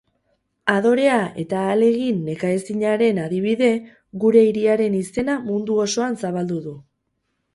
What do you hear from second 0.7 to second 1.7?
Adorea eta